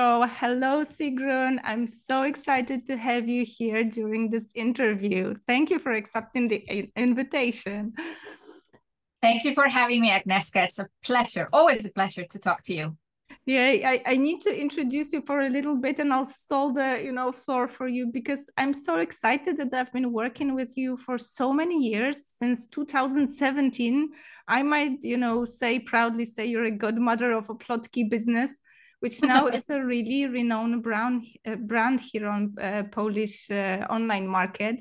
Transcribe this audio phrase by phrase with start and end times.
[0.00, 1.58] Oh, hello, Sigrun.
[1.64, 5.34] I'm so excited to have you here during this interview.
[5.48, 7.94] Thank you for accepting the invitation.
[9.20, 10.62] Thank you for having me, Agnieszka.
[10.62, 12.96] It's a pleasure, always a pleasure to talk to you.
[13.44, 17.02] Yeah, I, I need to introduce you for a little bit and I'll stall the,
[17.02, 20.96] you know, floor for you because I'm so excited that I've been working with you
[20.96, 24.10] for so many years since 2017.
[24.46, 28.60] I might, you know, say proudly say you're a godmother of oPlotki business
[29.00, 34.26] which now is a really renowned brand, uh, brand here on uh, Polish uh, online
[34.26, 34.80] market.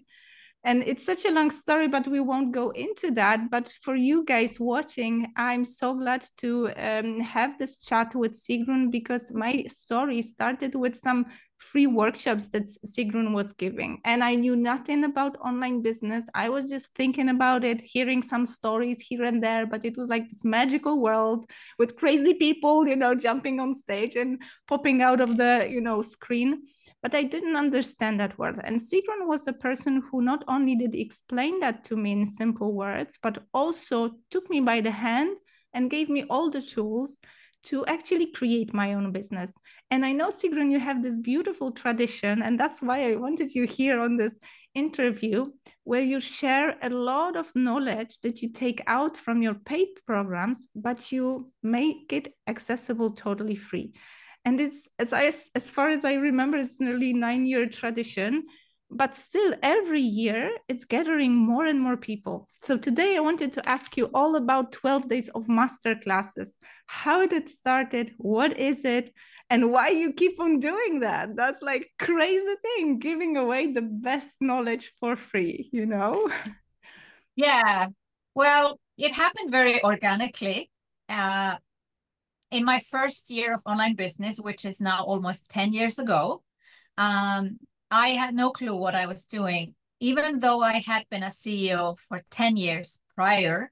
[0.63, 3.49] And it's such a long story, but we won't go into that.
[3.49, 8.91] But for you guys watching, I'm so glad to um, have this chat with Sigrun
[8.91, 11.25] because my story started with some
[11.59, 13.99] free workshops that Sigrun was giving.
[14.05, 16.27] And I knew nothing about online business.
[16.33, 20.09] I was just thinking about it, hearing some stories here and there, but it was
[20.09, 21.49] like this magical world
[21.79, 26.01] with crazy people, you know, jumping on stage and popping out of the, you know,
[26.01, 26.63] screen.
[27.03, 28.59] But I didn't understand that word.
[28.63, 32.73] And Sigrun was the person who not only did explain that to me in simple
[32.73, 35.37] words, but also took me by the hand
[35.73, 37.17] and gave me all the tools
[37.63, 39.53] to actually create my own business.
[39.91, 43.65] And I know, Sigrun, you have this beautiful tradition, and that's why I wanted you
[43.65, 44.39] here on this
[44.73, 45.45] interview,
[45.83, 50.67] where you share a lot of knowledge that you take out from your paid programs,
[50.75, 53.93] but you make it accessible totally free.
[54.47, 55.25] And it's as I
[55.59, 58.43] as far as I remember, it's nearly nine-year tradition
[58.89, 62.47] but still every year it's gathering more and more people.
[62.55, 66.57] So today i wanted to ask you all about 12 days of master classes.
[66.85, 68.13] How did it started?
[68.17, 69.13] What is it?
[69.49, 71.35] And why you keep on doing that?
[71.35, 76.29] That's like crazy thing giving away the best knowledge for free you know?
[77.35, 77.87] Yeah.
[78.33, 80.71] Well it happened very organically.
[81.09, 81.57] Uh,
[82.51, 86.41] in my first year of online business which is now almost 10 years ago
[86.97, 87.59] um,
[87.91, 91.97] I had no clue what I was doing, even though I had been a CEO
[91.97, 93.71] for 10 years prior,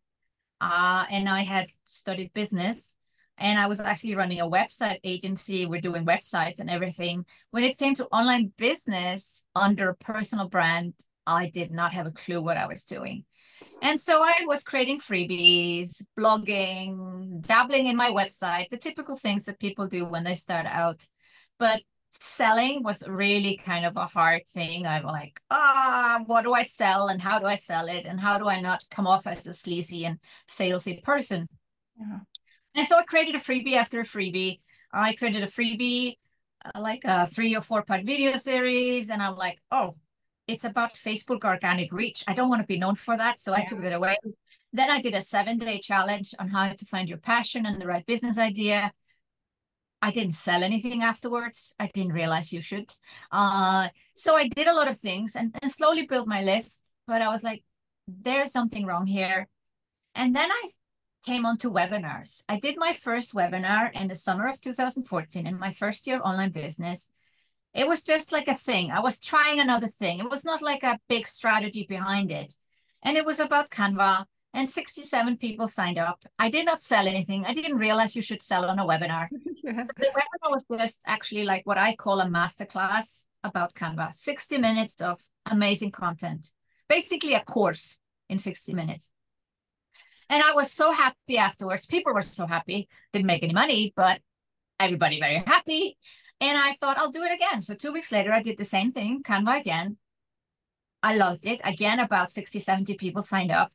[0.62, 2.96] uh, and I had studied business.
[3.38, 5.66] And I was actually running a website agency.
[5.66, 7.26] We're doing websites and everything.
[7.52, 10.94] When it came to online business under personal brand,
[11.28, 13.26] I did not have a clue what I was doing.
[13.86, 19.60] And so I was creating freebies, blogging, dabbling in my website, the typical things that
[19.60, 21.08] people do when they start out.
[21.60, 24.88] But selling was really kind of a hard thing.
[24.88, 28.08] I'm like, ah, what do I sell and how do I sell it?
[28.08, 30.18] And how do I not come off as a sleazy and
[30.50, 31.48] salesy person?
[32.00, 32.22] Yeah.
[32.74, 34.58] And so I created a freebie after a freebie.
[34.92, 36.16] I created a freebie,
[36.66, 39.12] uh, like a three or four part video series.
[39.12, 39.94] And I'm like, oh,
[40.48, 42.24] it's about Facebook organic reach.
[42.28, 43.40] I don't want to be known for that.
[43.40, 43.60] So yeah.
[43.60, 44.18] I took it away.
[44.74, 47.88] Then I did a seven day challenge on how to find your passion and the
[47.88, 48.92] right business idea.
[50.02, 51.74] I didn't sell anything afterwards.
[51.80, 52.94] I didn't realize you should.
[53.32, 56.92] Uh, so I did a lot of things and, and slowly built my list.
[57.08, 57.64] But I was like,
[58.08, 59.48] there's something wrong here.
[60.14, 60.70] And then I
[61.26, 62.44] came onto webinars.
[62.48, 66.22] I did my first webinar in the summer of 2014 in my first year of
[66.22, 67.10] online business.
[67.76, 68.92] It was just like a thing.
[68.92, 70.20] I was trying another thing.
[70.20, 72.54] It was not like a big strategy behind it.
[73.04, 76.24] And it was about Canva and 67 people signed up.
[76.40, 77.46] I did not sell anything.
[77.46, 79.28] I didn't realize you should sell on a webinar.
[79.64, 79.84] yeah.
[79.98, 85.02] The webinar was just actually like what I call a masterclass about Canva 60 minutes
[85.02, 86.50] of amazing content,
[86.88, 87.98] basically a course
[88.30, 89.12] in 60 minutes.
[90.30, 91.86] And I was so happy afterwards.
[91.86, 92.88] People were so happy.
[93.12, 94.22] Didn't make any money, but
[94.80, 95.98] everybody very happy.
[96.42, 97.62] And I thought I'll do it again.
[97.62, 99.98] So two weeks later, I did the same thing, Canva again.
[101.02, 101.62] I loved it.
[101.64, 103.70] Again, about 60, 70 people signed up.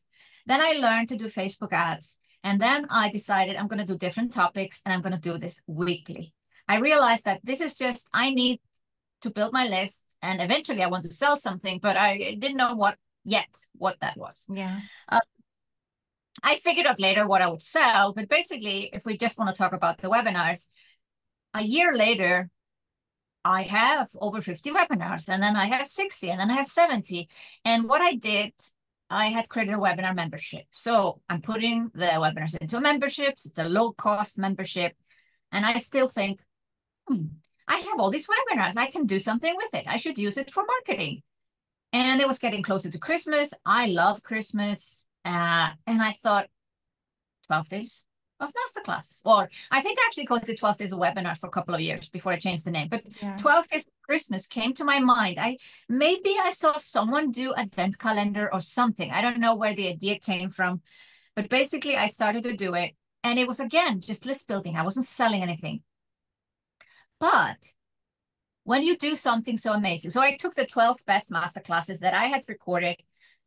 [0.47, 2.19] Then I learned to do Facebook ads.
[2.43, 5.39] And then I decided I'm going to do different topics and I'm going to do
[5.39, 6.35] this weekly.
[6.67, 8.61] I realized that this is just, I need
[9.23, 12.75] to build my list and eventually I want to sell something, but I didn't know
[12.75, 14.47] what yet, what that was.
[14.49, 14.81] Yeah.
[15.09, 15.21] Uh,
[16.43, 19.59] I figured out later what I would sell, but basically, if we just want to
[19.59, 20.69] talk about the webinars,
[21.55, 22.51] a year later,
[23.45, 27.29] I have over 50 webinars, and then I have 60, and then I have 70.
[27.65, 28.53] And what I did
[29.11, 30.67] I had created a webinar membership.
[30.71, 33.45] So I'm putting the webinars into memberships.
[33.45, 34.95] It's a low cost membership.
[35.51, 36.41] And I still think,
[37.09, 37.25] hmm,
[37.67, 38.77] I have all these webinars.
[38.77, 39.87] I can do something with it.
[39.89, 41.23] I should use it for marketing.
[41.93, 43.53] And it was getting closer to Christmas.
[43.67, 45.05] I love Christmas.
[45.25, 46.49] Uh, and I thought,
[47.49, 48.05] 12 days,
[48.41, 49.21] of masterclasses.
[49.25, 51.81] Or I think I actually called it 12 days of webinar for a couple of
[51.81, 52.89] years before I changed the name.
[52.89, 53.37] But yeah.
[53.37, 55.39] 12 days of Christmas came to my mind.
[55.39, 55.59] I
[55.89, 59.11] maybe I saw someone do advent calendar or something.
[59.11, 60.81] I don't know where the idea came from.
[61.37, 62.95] But basically I started to do it.
[63.23, 64.77] And it was again just list building.
[64.77, 65.83] I wasn't selling anything.
[67.19, 67.59] But
[68.65, 72.27] when you do something so amazing, so I took the 12 best masterclasses that I
[72.27, 72.97] had recorded.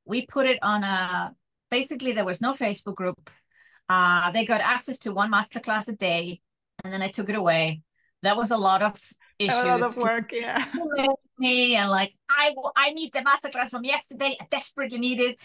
[0.06, 1.34] We put it on a,
[1.72, 3.30] basically there was no Facebook group.
[3.94, 6.42] Uh, they got access to one masterclass a day
[6.84, 7.82] and then I took it away.
[8.24, 9.00] That was a lot of
[9.38, 9.60] issues.
[9.60, 10.66] A lot of work, yeah.
[11.38, 14.36] Me and like, I, I need the masterclass from yesterday.
[14.42, 15.40] I desperately need it.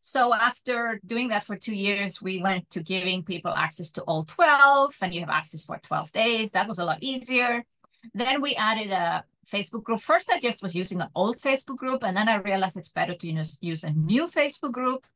[0.00, 4.24] So after doing that for two years, we went to giving people access to all
[4.24, 6.50] 12 and you have access for 12 days.
[6.50, 7.64] That was a lot easier.
[8.12, 10.00] Then we added a Facebook group.
[10.00, 13.14] First, I just was using an old Facebook group, and then I realized it's better
[13.14, 15.06] to use, use a new Facebook group.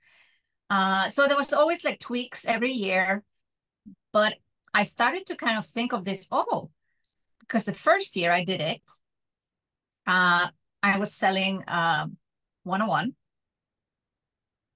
[0.70, 3.22] Uh, so there was always like tweaks every year,
[4.12, 4.34] but
[4.74, 6.70] I started to kind of think of this, oh,
[7.40, 8.82] because the first year I did it,
[10.06, 10.48] uh,
[10.82, 12.06] I was selling uh,
[12.64, 13.14] 101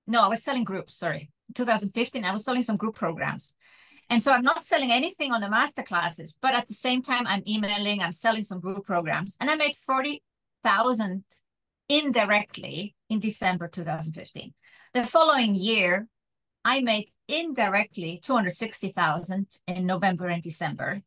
[0.06, 1.30] no, I was selling groups, sorry.
[1.54, 3.54] 2015, I was selling some group programs.
[4.10, 7.26] And so I'm not selling anything on the master classes, but at the same time,
[7.26, 9.36] I'm emailing, I'm selling some group programs.
[9.40, 11.24] And I made 40,000
[11.88, 14.52] indirectly in December 2015.
[14.94, 16.06] The following year,
[16.66, 21.00] I made indirectly 260,000 in November and December.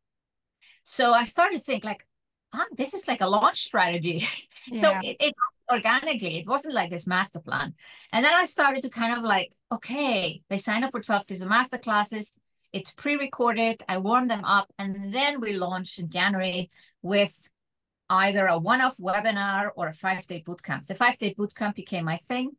[0.83, 2.05] So I started to think like,
[2.53, 4.27] ah, this is like a launch strategy.
[4.71, 4.81] Yeah.
[4.81, 5.33] so it, it
[5.71, 6.39] organically.
[6.39, 7.75] It wasn't like this master plan.
[8.11, 11.41] And then I started to kind of like, okay, they signed up for 12 days
[11.41, 12.33] of master classes.
[12.73, 13.83] It's pre-recorded.
[13.87, 14.73] I warm them up.
[14.79, 16.71] And then we launched in January
[17.03, 17.47] with
[18.09, 20.87] either a one-off webinar or a five-day bootcamp.
[20.87, 22.53] The five-day bootcamp became my thing.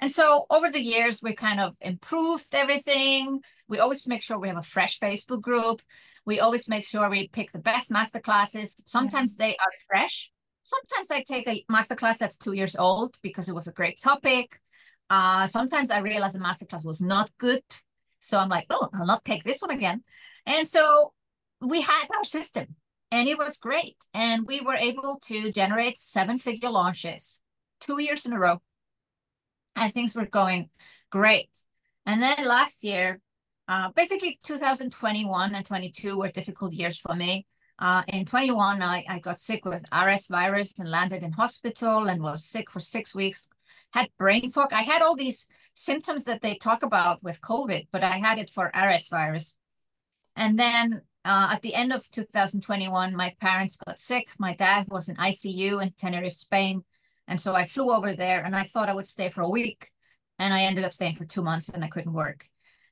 [0.00, 3.40] And so over the years, we kind of improved everything.
[3.68, 5.80] We always make sure we have a fresh Facebook group.
[6.26, 8.74] We always make sure we pick the best master classes.
[8.86, 10.30] Sometimes they are fresh,
[10.66, 14.60] Sometimes I take a masterclass that's two years old because it was a great topic.
[15.08, 17.62] Uh, sometimes I realize the masterclass was not good.
[18.18, 20.02] So I'm like, oh, I'll not take this one again.
[20.44, 21.12] And so
[21.60, 22.74] we had our system
[23.12, 23.96] and it was great.
[24.12, 27.40] And we were able to generate seven figure launches
[27.80, 28.60] two years in a row.
[29.76, 30.70] And things were going
[31.10, 31.50] great.
[32.06, 33.20] And then last year,
[33.68, 37.46] uh, basically 2021 and 22 were difficult years for me.
[37.78, 42.22] Uh, in 21, I, I got sick with RS virus and landed in hospital and
[42.22, 43.48] was sick for six weeks.
[43.92, 44.72] Had brain fog.
[44.72, 48.50] I had all these symptoms that they talk about with COVID, but I had it
[48.50, 49.58] for RS virus.
[50.36, 54.28] And then uh, at the end of 2021, my parents got sick.
[54.38, 56.84] My dad was in ICU in Tenerife, Spain.
[57.28, 59.90] And so I flew over there and I thought I would stay for a week.
[60.38, 62.48] And I ended up staying for two months and I couldn't work.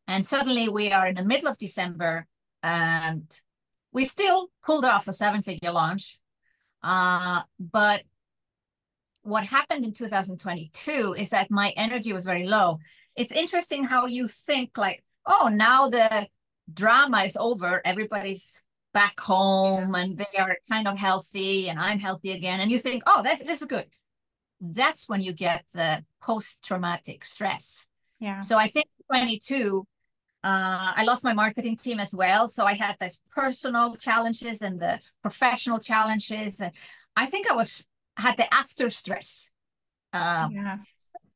[0.08, 2.26] And suddenly we are in the middle of December
[2.62, 3.30] and
[3.92, 6.18] we still pulled off a seven figure launch.
[6.82, 8.02] Uh, but
[9.22, 12.78] what happened in 2022 is that my energy was very low.
[13.16, 16.28] It's interesting how you think like, oh, now the
[16.72, 22.32] drama is over, everybody's back home and they are kind of healthy and I'm healthy
[22.32, 22.60] again.
[22.60, 23.86] And you think, oh, that's this is good.
[24.72, 27.86] That's when you get the post-traumatic stress.
[28.20, 28.40] Yeah.
[28.40, 29.86] So I think 22
[30.44, 32.48] uh, I lost my marketing team as well.
[32.48, 36.60] So I had these personal challenges and the professional challenges.
[36.60, 36.70] And
[37.16, 37.86] I think I was
[38.18, 39.50] had the after stress.
[40.12, 40.76] Um, yeah.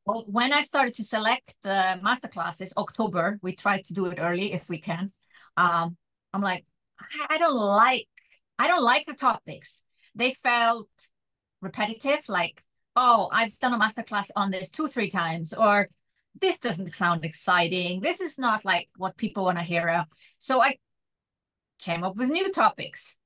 [0.04, 4.18] Well, when I started to select the master classes, October, we tried to do it
[4.20, 5.08] early if we can.
[5.56, 5.96] Um,
[6.34, 6.66] I'm like,
[7.30, 8.08] I don't like,
[8.58, 9.84] I don't like the topics.
[10.14, 10.88] They felt
[11.62, 12.62] repetitive, like,
[13.00, 15.86] oh, I've done a master class on this two, three times, or
[16.40, 18.00] this doesn't sound exciting.
[18.00, 20.04] This is not like what people want to hear.
[20.38, 20.78] So I
[21.78, 23.16] came up with new topics.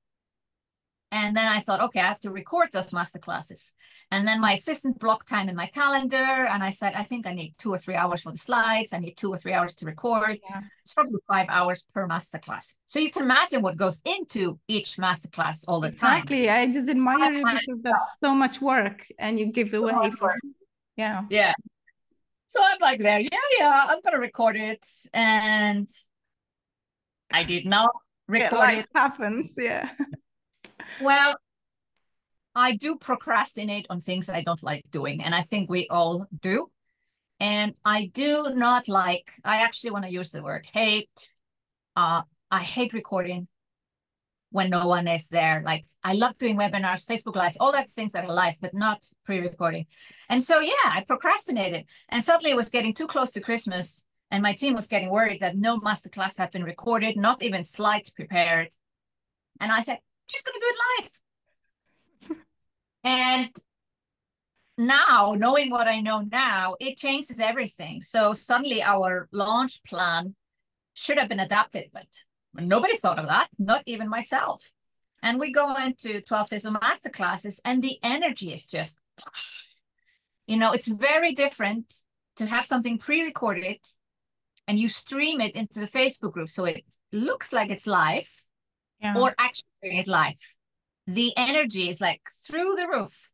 [1.13, 3.75] And then I thought, okay, I have to record those master classes.
[4.11, 6.17] And then my assistant blocked time in my calendar.
[6.17, 8.95] And I said, I think I need two or three hours for the slides.
[8.95, 10.39] I need two or three hours to record.
[10.43, 10.63] Yeah.
[10.81, 12.79] It's probably five hours per master class.
[12.87, 16.47] So you can imagine what goes into each master class all the exactly.
[16.47, 16.65] time.
[16.65, 16.73] Exactly.
[16.73, 20.35] I just admire you because that's so much work and you give away for,
[20.97, 21.25] yeah.
[21.29, 21.53] Yeah.
[22.47, 23.29] So I'm like there, yeah,
[23.59, 24.87] yeah, I'm gonna record it.
[25.13, 25.89] And
[27.31, 27.91] I did not
[28.29, 28.87] record yeah, it.
[28.95, 29.91] happens, yeah.
[31.01, 31.37] well,
[32.55, 36.71] I do procrastinate on things I don't like doing, and I think we all do.
[37.41, 41.33] And I do not like, I actually want to use the word hate.
[41.97, 43.49] Uh, I hate recording
[44.51, 45.63] when no one is there.
[45.65, 49.05] Like I love doing webinars, Facebook Lives, all that things that are live, but not
[49.25, 49.87] pre-recording.
[50.29, 51.87] And so yeah, I procrastinated.
[52.11, 54.07] And suddenly it was getting too close to Christmas.
[54.31, 58.11] And my team was getting worried that no masterclass had been recorded, not even slides
[58.11, 58.69] prepared.
[59.61, 59.99] And I said,
[60.33, 60.79] just gonna do it
[62.31, 62.39] live.
[63.05, 63.51] and
[64.79, 68.01] now, knowing what I know now, it changes everything.
[68.01, 70.35] So suddenly our launch plan
[70.95, 72.07] should have been adapted, but
[72.55, 74.71] Nobody thought of that, not even myself.
[75.23, 78.99] And we go into 12 days of master classes, and the energy is just,
[80.47, 81.95] you know, it's very different
[82.37, 83.79] to have something pre recorded
[84.69, 86.51] and you stream it into the Facebook group.
[86.51, 88.29] So it looks like it's live
[89.01, 89.17] yeah.
[89.17, 90.57] or actually it life.
[91.07, 93.31] The energy is like through the roof.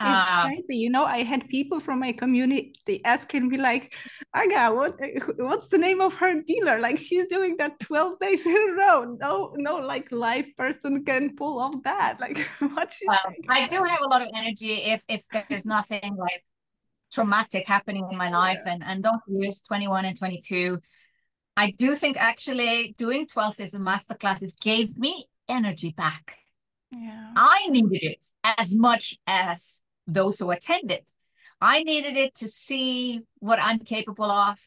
[0.00, 1.04] It's uh, crazy, you know.
[1.04, 3.94] I had people from my community asking me, like,
[4.32, 5.00] "Aga, what,
[5.38, 6.78] what's the name of her dealer?
[6.78, 9.16] Like, she's doing that twelve days in a row.
[9.20, 12.20] No, no, like, live person can pull off that.
[12.20, 16.44] Like, what?" Well, I do have a lot of energy if if there's nothing like
[17.12, 18.74] traumatic happening in my life, yeah.
[18.74, 20.78] and and those years, twenty one and twenty two,
[21.56, 26.38] I do think actually doing twelve days of master classes gave me energy back.
[26.90, 27.32] Yeah.
[27.36, 31.02] I needed it as much as those who attended.
[31.60, 34.58] I needed it to see what I'm capable of,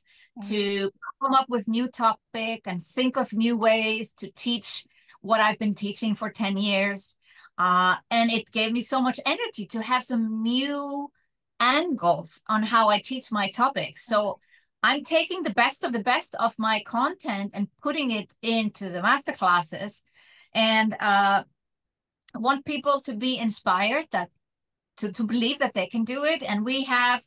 [0.47, 4.85] to come up with new topic and think of new ways to teach
[5.21, 7.15] what I've been teaching for 10 years.
[7.57, 11.09] Uh, and it gave me so much energy to have some new
[11.59, 14.05] angles on how I teach my topics.
[14.05, 14.39] So
[14.83, 19.01] I'm taking the best of the best of my content and putting it into the
[19.01, 20.03] master classes
[20.53, 21.43] and uh,
[22.35, 24.29] want people to be inspired that
[24.97, 26.43] to, to believe that they can do it.
[26.43, 27.21] And we have,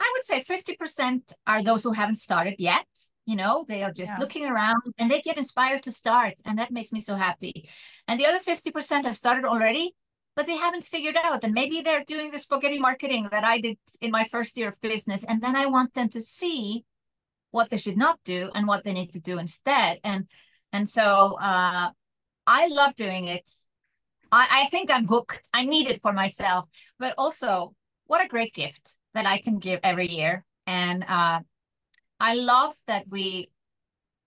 [0.00, 2.86] I would say 50% are those who haven't started yet.
[3.26, 4.18] You know, they are just yeah.
[4.20, 6.34] looking around and they get inspired to start.
[6.44, 7.68] And that makes me so happy.
[8.06, 9.94] And the other 50% have started already,
[10.36, 11.42] but they haven't figured out.
[11.42, 14.80] And maybe they're doing the spaghetti marketing that I did in my first year of
[14.82, 15.24] business.
[15.24, 16.84] And then I want them to see
[17.50, 20.00] what they should not do and what they need to do instead.
[20.04, 20.28] And
[20.72, 21.90] and so uh,
[22.46, 23.48] I love doing it.
[24.30, 25.48] I, I think I'm hooked.
[25.54, 27.74] I need it for myself, but also
[28.06, 30.44] what a great gift that I can give every year.
[30.66, 31.40] And uh,
[32.20, 33.50] I love that we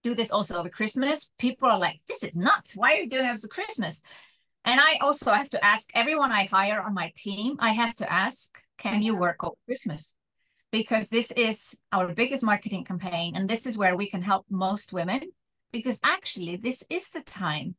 [0.03, 1.29] do this also over Christmas.
[1.37, 2.75] People are like, this is nuts.
[2.75, 4.01] Why are you doing this for Christmas?
[4.65, 8.11] And I also have to ask everyone I hire on my team, I have to
[8.11, 10.15] ask, can you work over Christmas?
[10.71, 13.35] Because this is our biggest marketing campaign.
[13.35, 15.21] And this is where we can help most women.
[15.71, 17.75] Because actually, this is the time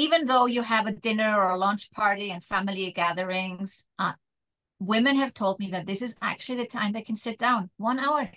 [0.00, 4.12] even though you have a dinner or a lunch party and family gatherings, uh,
[4.78, 7.98] women have told me that this is actually the time they can sit down one
[7.98, 8.30] hour,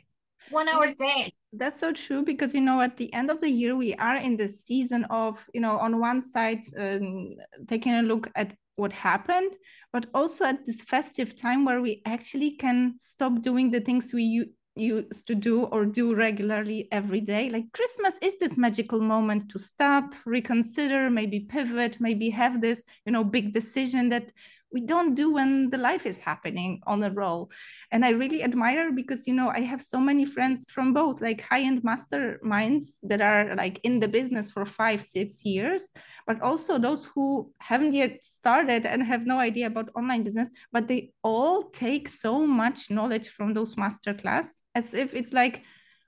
[0.50, 1.34] one hour a day.
[1.53, 4.36] That's so true because you know at the end of the year we are in
[4.36, 7.29] the season of you know on one side um,
[7.67, 9.53] taking a look at what happened,
[9.93, 14.50] but also at this festive time where we actually can stop doing the things we
[14.75, 17.50] used to do or do regularly every day.
[17.50, 23.12] Like Christmas is this magical moment to stop, reconsider, maybe pivot, maybe have this, you
[23.12, 24.32] know, big decision that
[24.74, 27.51] we don't do when the life is happening on a roll.
[27.92, 31.42] And i really admire because you know i have so many friends from both like
[31.42, 35.92] high-end masterminds that are like in the business for five six years
[36.25, 40.88] but also those who haven't yet started and have no idea about online business but
[40.88, 45.63] they all take so much knowledge from those masterclass as if it's like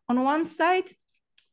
[0.10, 0.90] on one side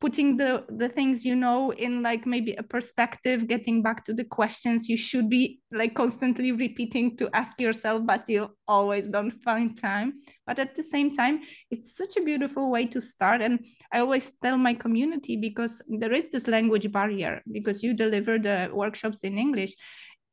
[0.02, 4.24] putting the the things you know in like maybe a perspective getting back to the
[4.24, 9.80] questions you should be like constantly repeating to ask yourself but you always don't find
[9.80, 10.14] time.
[10.44, 13.40] But at the same time it's such a beautiful way to start.
[13.42, 18.40] And i always tell my community because there is this language barrier because you deliver
[18.40, 19.72] the workshops in english.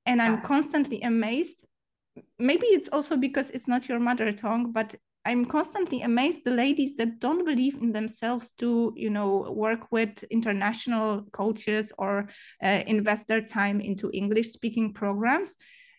[0.08, 1.60] And i'm constantly amazed.
[2.40, 4.96] Maybe it's also because it's not your mother tongue but
[5.30, 10.24] I'm constantly amazed the ladies that don't believe in themselves to, you know, work with
[10.32, 12.30] international coaches or
[12.64, 15.54] uh, invest their time into English speaking programs.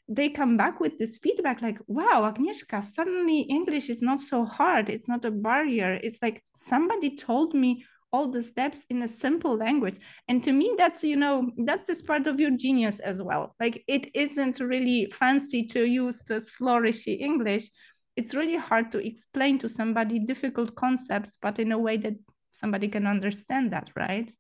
[0.09, 4.89] They come back with this feedback like, wow, Agnieszka, suddenly English is not so hard.
[4.89, 6.01] It's not a barrier.
[6.03, 9.99] It's like somebody told me all the steps in a simple language.
[10.27, 13.55] And to me, that's, you know, that's this part of your genius as well.
[13.61, 17.71] Like it isn't really fancy to use this flourishy English
[18.17, 22.15] it's really hard to explain to somebody difficult concepts, but in a way that
[22.51, 24.33] somebody can understand that, right?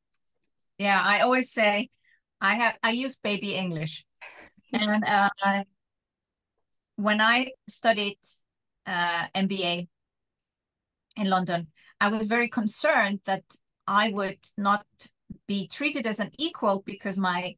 [0.78, 1.90] Yeah, I always say
[2.40, 4.04] I have I use baby English,
[4.72, 5.30] and uh,
[6.96, 8.18] when I studied
[8.86, 9.88] uh, MBA
[11.16, 11.68] in London,
[12.00, 13.44] I was very concerned that
[13.86, 14.86] I would not
[15.46, 17.56] be treated as an equal because my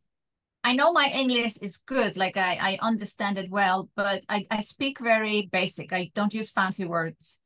[0.65, 4.61] I know my English is good, like I, I understand it well, but I, I
[4.61, 5.93] speak very basic.
[5.93, 7.41] I don't use fancy words.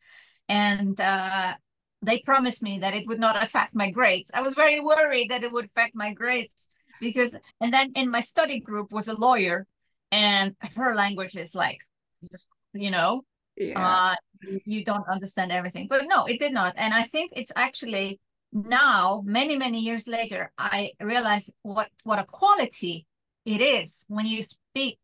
[0.48, 1.54] And uh,
[2.02, 4.30] they promised me that it would not affect my grades.
[4.34, 6.68] I was very worried that it would affect my grades
[7.00, 9.66] because, and then in my study group was a lawyer
[10.12, 11.80] and her language is like,
[12.74, 13.22] you know,
[13.56, 14.12] yeah.
[14.12, 14.14] uh,
[14.66, 15.86] you don't understand everything.
[15.88, 16.74] But no, it did not.
[16.76, 18.20] And I think it's actually
[18.52, 23.06] now many many years later i realized what what a quality
[23.44, 24.98] it is when you speak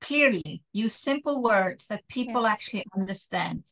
[0.00, 2.52] clearly, use simple words that people yeah.
[2.52, 3.64] actually understand.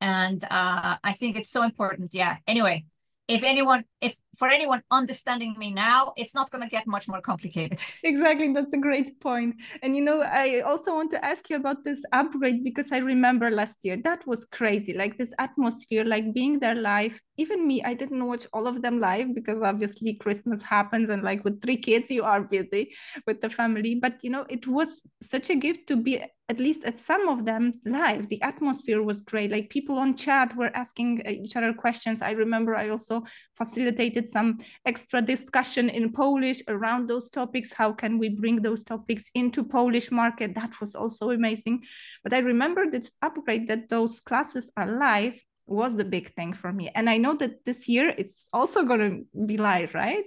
[0.00, 2.14] And uh, I think it's so important.
[2.14, 2.36] Yeah.
[2.46, 2.84] Anyway,
[3.28, 7.20] if anyone if for anyone understanding me now it's not going to get much more
[7.20, 7.80] complicated.
[8.02, 9.54] Exactly that's a great point.
[9.82, 13.50] and you know i also want to ask you about this upgrade because i remember
[13.50, 17.20] last year that was crazy like this atmosphere like being there live.
[17.38, 21.44] Even me i didn't watch all of them live because obviously christmas happens and like
[21.44, 22.92] with three kids you are busy
[23.26, 23.94] with the family.
[23.94, 27.44] But you know it was such a gift to be at least at some of
[27.46, 28.28] them live.
[28.28, 29.50] The atmosphere was great.
[29.50, 32.20] Like people on chat were asking uh, each other questions.
[32.20, 33.22] I remember i also
[33.56, 39.30] facilitated some extra discussion in polish around those topics how can we bring those topics
[39.34, 41.82] into polish market that was also amazing
[42.22, 46.72] but i remember this upgrade that those classes are live was the big thing for
[46.72, 46.90] me.
[46.94, 50.24] And I know that this year it's also going to be live, right?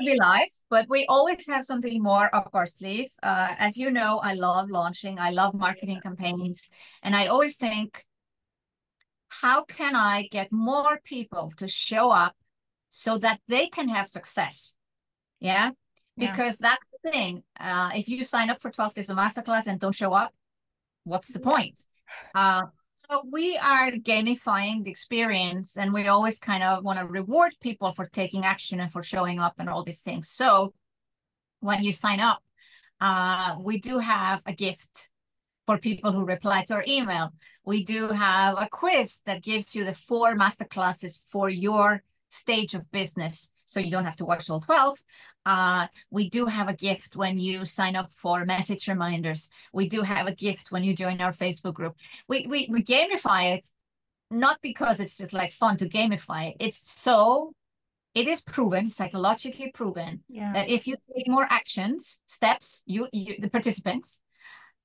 [0.00, 3.10] to be live, but we always have something more up our sleeve.
[3.22, 6.68] Uh, as you know, I love launching, I love marketing campaigns,
[7.02, 8.04] and I always think,
[9.28, 12.34] how can I get more people to show up
[12.90, 14.74] so that they can have success?
[15.40, 15.70] Yeah,
[16.18, 16.70] because yeah.
[16.70, 17.42] that's the thing.
[17.58, 20.34] Uh, if you sign up for 12 days of masterclass and don't show up,
[21.04, 21.82] what's the point?
[22.34, 22.62] Uh,
[23.08, 27.92] so we are gamifying the experience and we always kind of want to reward people
[27.92, 30.28] for taking action and for showing up and all these things.
[30.28, 30.74] So
[31.60, 32.42] when you sign up,
[33.00, 35.08] uh, we do have a gift
[35.66, 37.32] for people who reply to our email.
[37.64, 42.90] We do have a quiz that gives you the four masterclasses for your stage of
[42.90, 43.50] business.
[43.66, 44.98] So you don't have to watch all 12.
[45.44, 49.50] Uh, we do have a gift when you sign up for message reminders.
[49.72, 51.96] We do have a gift when you join our Facebook group.
[52.28, 53.66] We, we, we gamify it,
[54.30, 56.56] not because it's just like fun to gamify it.
[56.60, 57.52] It's so,
[58.14, 60.52] it is proven, psychologically proven, yeah.
[60.52, 64.20] that if you take more actions, steps, you, you the participants,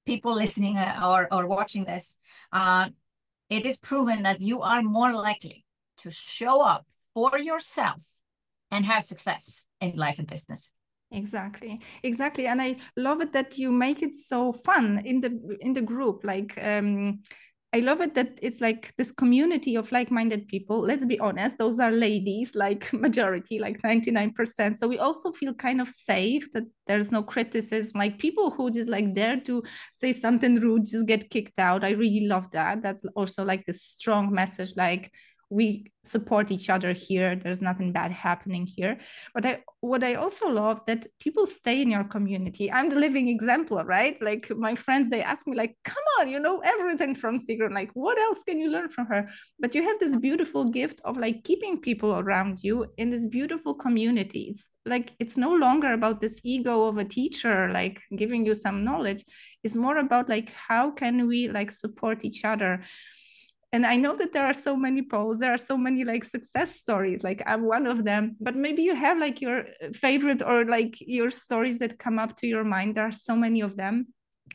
[0.06, 2.18] people listening uh, or, or watching this,
[2.52, 2.90] uh,
[3.50, 5.66] it is proven that you are more likely
[5.98, 8.04] to show up for yourself
[8.70, 10.72] and have success in life and business
[11.12, 15.74] exactly exactly and i love it that you make it so fun in the in
[15.74, 17.20] the group like um
[17.76, 20.80] I love it that it's like this community of like-minded people.
[20.80, 24.78] Let's be honest, those are ladies, like majority, like 99%.
[24.78, 27.92] So we also feel kind of safe that there's no criticism.
[28.00, 31.84] Like people who just like dare to say something rude just get kicked out.
[31.84, 32.82] I really love that.
[32.82, 35.12] That's also like this strong message, like
[35.50, 37.36] we support each other here.
[37.36, 39.00] There's nothing bad happening here.
[39.34, 42.72] But i what i also love that people stay in your community.
[42.72, 44.20] I'm the living example right?
[44.22, 47.74] Like my friends they ask me like come on you know everything from Sigrun.
[47.74, 49.30] Like what else can you learn from her?
[49.60, 53.76] But you have this beautiful gift of like keeping people around you in this beautiful
[53.76, 54.48] community.
[54.50, 58.84] It's like it's no longer about this ego of a teacher like giving you some
[58.84, 59.24] knowledge.
[59.64, 62.84] It's more about like how can we like support each other
[63.76, 66.70] and i know that there are so many posts there are so many like success
[66.84, 70.96] stories like i'm one of them but maybe you have like your favorite or like
[71.02, 72.96] your stories that come up to your mind.
[72.96, 74.08] There are so many of them.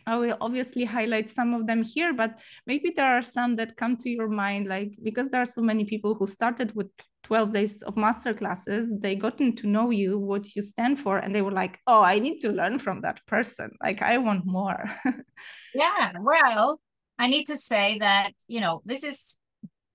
[0.07, 3.97] I will obviously highlight some of them here but maybe there are some that come
[3.97, 6.87] to your mind like because there are so many people who started with
[7.25, 11.35] 12 days of master classes they gotten to know you what you stand for and
[11.35, 13.71] they were like oh i need to learn from that person.
[13.83, 14.85] Like i want more.
[15.75, 16.81] Yeah well
[17.21, 19.37] I need to say that, you know, this is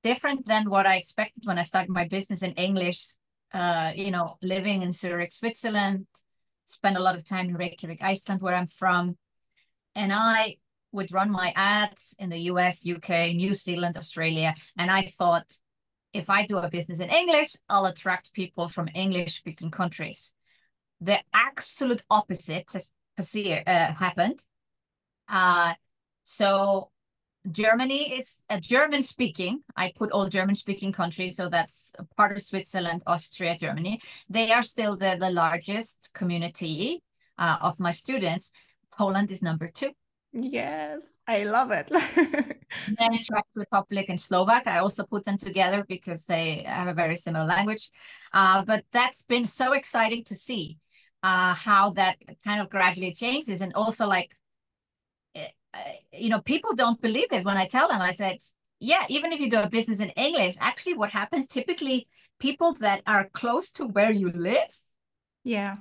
[0.03, 3.01] different than what I expected when I started my business in English.
[3.51, 6.05] Uh, you know, living in Zurich, Switzerland,
[6.65, 9.17] spent a lot of time in Reykjavik, Iceland, where I'm from.
[9.95, 10.57] And I
[10.91, 14.53] would run my ads in the US, UK, New Zealand, Australia.
[14.77, 15.51] And I thought,
[16.13, 20.31] if I do a business in English, I'll attract people from English speaking countries.
[21.01, 22.71] The absolute opposite
[23.17, 23.35] has
[23.65, 24.39] uh, happened.
[25.27, 25.73] Uh,
[26.23, 26.91] so
[27.51, 29.61] Germany is a German speaking.
[29.75, 34.01] I put all German speaking countries, so that's part of Switzerland, Austria, Germany.
[34.29, 37.03] They are still the, the largest community
[37.37, 38.51] uh, of my students.
[38.91, 39.91] Poland is number two.
[40.37, 41.89] Yes, I love it.
[41.89, 44.67] then Czech Republic and Slovak.
[44.67, 47.89] I also put them together because they have a very similar language.
[48.33, 50.77] Uh, but that's been so exciting to see
[51.23, 54.35] uh, how that kind of gradually changes, and also like
[56.11, 58.01] you know, people don't believe this when I tell them.
[58.01, 58.37] I said,
[58.79, 62.07] yeah, even if you do a business in English, actually, what happens typically,
[62.39, 64.75] people that are close to where you live,
[65.43, 65.77] yeah,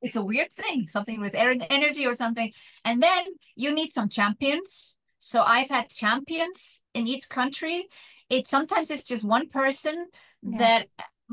[0.00, 2.52] it's a weird thing, something with energy or something,
[2.84, 3.24] and then
[3.56, 4.96] you need some champions.
[5.18, 7.86] So I've had champions in each country.
[8.28, 10.06] It sometimes it's just one person
[10.42, 10.58] yeah.
[10.58, 10.86] that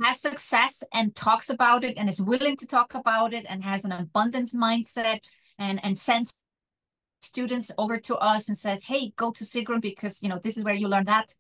[0.03, 3.85] has success and talks about it and is willing to talk about it and has
[3.85, 5.21] an abundance mindset
[5.57, 6.33] and and sends
[7.19, 10.63] students over to us and says, hey, go to Sigrun because, you know, this is
[10.63, 11.34] where you learn that.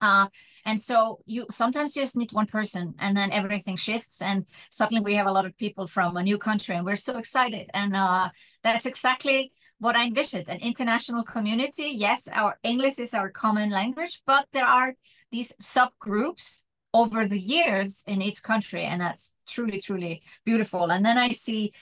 [0.00, 0.26] Uh,
[0.66, 5.14] and so you sometimes just need one person and then everything shifts and suddenly we
[5.14, 7.70] have a lot of people from a new country and we're so excited.
[7.72, 8.28] And uh,
[8.62, 11.92] that's exactly what I envisioned, an international community.
[11.94, 14.94] Yes, our English is our common language, but there are
[15.30, 18.84] these subgroups over the years in each country.
[18.84, 20.90] And that's truly, truly beautiful.
[20.90, 21.72] And then I see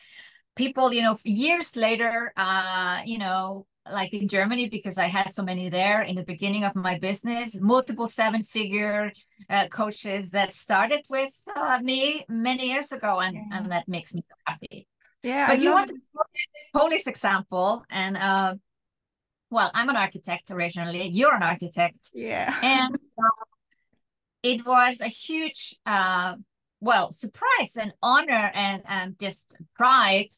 [0.56, 5.42] people, you know, years later, uh, you know, like in Germany, because I had so
[5.42, 9.12] many there in the beginning of my business, multiple seven figure
[9.50, 13.20] uh, coaches that started with uh, me many years ago.
[13.20, 13.42] And, yeah.
[13.52, 14.86] and that makes me so happy.
[15.22, 15.46] Yeah.
[15.48, 15.96] But I you want to
[16.72, 17.84] Polish example.
[17.90, 18.54] And uh,
[19.50, 21.08] well, I'm an architect originally.
[21.08, 22.10] You're an architect.
[22.14, 22.56] Yeah.
[22.62, 23.44] And uh,
[24.42, 26.36] it was a huge, uh,
[26.80, 30.28] well, surprise and honor and, and just pride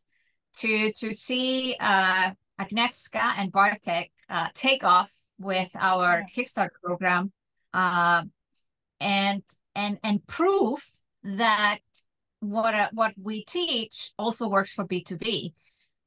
[0.56, 6.24] to to see uh, Agnieszka and Bartek uh, take off with our yeah.
[6.34, 7.32] Kickstarter program,
[7.74, 8.22] uh,
[9.00, 9.42] and
[9.74, 10.84] and and prove
[11.22, 11.78] that
[12.40, 15.52] what uh, what we teach also works for B two B,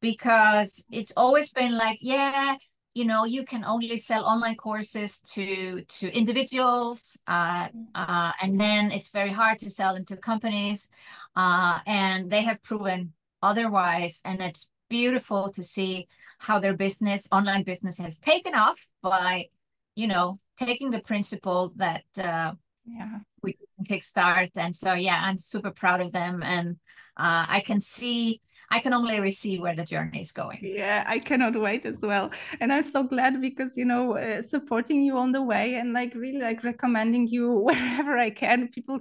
[0.02, 2.56] because it's always been like, yeah,
[2.96, 8.92] you know, you can only sell online courses to to individuals, uh, uh, and then
[8.92, 10.90] it's very hard to sell them to companies,
[11.36, 14.22] uh, and they have proven otherwise.
[14.26, 16.08] And it's beautiful to see
[16.40, 19.48] how their business, online business, has taken off by,
[19.96, 22.54] you know, taking the principle that uh,
[22.86, 24.52] yeah we can kickstart.
[24.56, 26.78] And so, yeah, I'm super proud of them, and
[27.18, 30.60] uh, I can see I can only receive where the journey is going.
[30.62, 32.32] Yeah, I cannot wait as well.
[32.60, 36.14] And I'm so glad because, you know, uh, supporting you on the way and like
[36.14, 38.68] really like recommending you wherever I can.
[38.68, 39.00] People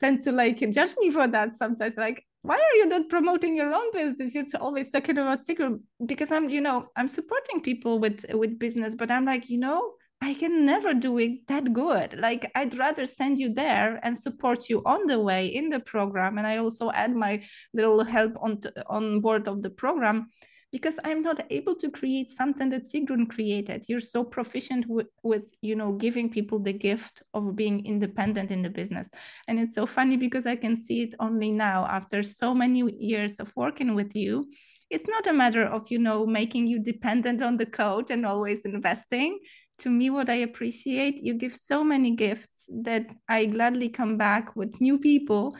[0.00, 1.96] tend to like judge me for that sometimes.
[1.96, 4.34] Like, why are you not promoting your own business?
[4.34, 8.94] You're always talking about Sigrun because I'm, you know, I'm supporting people with with business,
[8.94, 12.18] but I'm like, you know, I can never do it that good.
[12.18, 16.38] Like I'd rather send you there and support you on the way in the program,
[16.38, 17.42] and I also add my
[17.74, 20.28] little help on on board of the program
[20.72, 23.84] because I'm not able to create something that Sigrun created.
[23.88, 28.62] You're so proficient with, with you know giving people the gift of being independent in
[28.62, 29.08] the business,
[29.48, 33.38] and it's so funny because I can see it only now after so many years
[33.38, 34.48] of working with you
[34.88, 38.60] it's not a matter of you know making you dependent on the code and always
[38.64, 39.38] investing
[39.78, 44.54] to me what i appreciate you give so many gifts that i gladly come back
[44.56, 45.56] with new people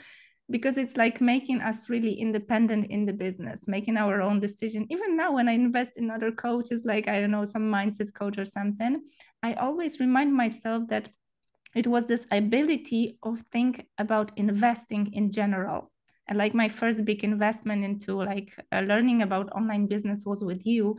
[0.49, 4.87] because it's like making us really independent in the business making our own decision.
[4.91, 8.39] Even now when i invest in other coaches like i don't know some mindset coach
[8.39, 9.03] or something
[9.43, 11.09] i always remind myself that
[11.77, 15.93] it was this ability of think about investing in general.
[16.27, 20.65] And like my first big investment into like uh, learning about online business was with
[20.65, 20.99] you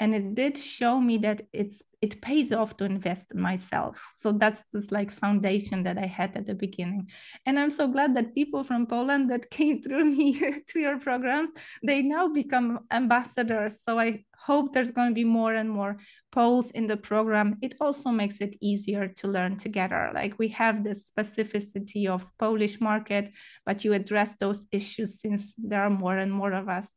[0.00, 4.10] and it did show me that it's it pays off to invest in myself.
[4.14, 7.08] So that's this like foundation that i had at the beginning.
[7.46, 10.32] And i'm so glad that people from poland that came through me
[10.68, 11.50] to your programs
[11.82, 13.80] they now become ambassadors.
[13.82, 15.96] So i hope there's going to be more and more
[16.30, 17.56] poles in the program.
[17.62, 20.10] It also makes it easier to learn together.
[20.12, 23.32] Like we have this specificity of polish market
[23.64, 26.88] but you address those issues since there are more and more of us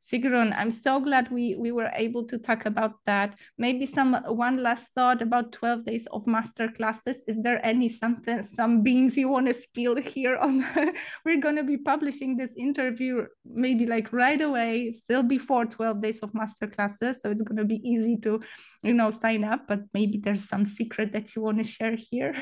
[0.00, 3.36] Sigrun, I'm so glad we, we were able to talk about that.
[3.58, 7.24] Maybe some one last thought about 12 days of master classes.
[7.26, 10.64] Is there any something, some beans you want to spill here on?
[11.24, 16.20] we're going to be publishing this interview maybe like right away, still before 12 days
[16.20, 17.20] of master classes.
[17.20, 18.40] So it's going to be easy to,
[18.82, 22.34] you know, sign up, but maybe there's some secret that you want to share here.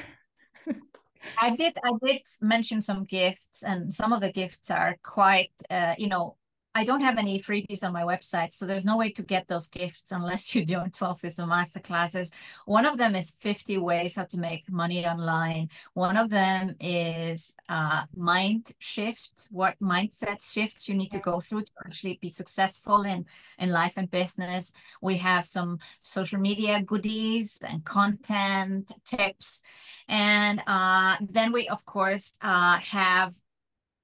[1.39, 5.95] I did I did mention some gifts and some of the gifts are quite uh,
[5.99, 6.37] you know
[6.77, 9.67] I don't have any freebies on my website, so there's no way to get those
[9.67, 12.31] gifts unless you join 12 system master classes.
[12.67, 15.71] One of them is 50 ways how to make money online.
[15.95, 21.63] One of them is uh, mind shift, what mindset shifts you need to go through
[21.63, 23.25] to actually be successful in,
[23.59, 24.71] in life and business.
[25.01, 29.63] We have some social media goodies and content tips.
[30.09, 33.33] And uh, then we, of course, uh, have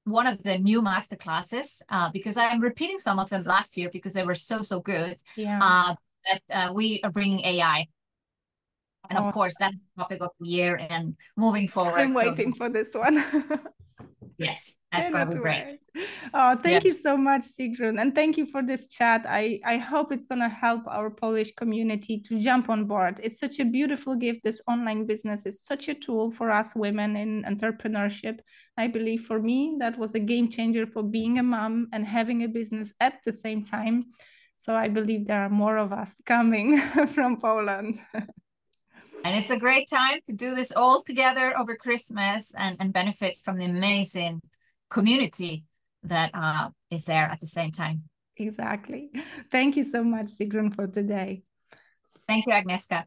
[0.05, 3.88] one of the new master classes uh, because I'm repeating some of them last year
[3.93, 5.21] because they were so so good.
[5.37, 5.61] Yeah.
[5.62, 7.87] Uh, that uh, we are bringing AI,
[9.11, 11.99] and of course that's the topic of the year and moving forward.
[11.99, 13.25] I'm waiting for this one.
[14.38, 14.75] yes.
[14.93, 15.79] That's going to be great.
[16.35, 16.89] Oh, thank yeah.
[16.89, 18.01] you so much, Sigrun.
[18.01, 19.25] And thank you for this chat.
[19.27, 23.19] I, I hope it's going to help our Polish community to jump on board.
[23.23, 24.45] It's such a beautiful gift.
[24.45, 28.41] This online business is such a tool for us women in entrepreneurship.
[28.77, 32.43] I believe for me, that was a game changer for being a mom and having
[32.43, 34.05] a business at the same time.
[34.57, 36.81] So I believe there are more of us coming
[37.15, 37.99] from Poland.
[38.15, 43.39] and it's a great time to do this all together over Christmas and, and benefit
[43.43, 44.41] from the amazing
[44.93, 45.65] community
[46.05, 48.03] that uh, is there at the same time.
[48.37, 49.11] Exactly.
[49.51, 51.43] Thank you so much, Sigrun, for today.
[52.29, 53.05] Thank you, Agnieszka.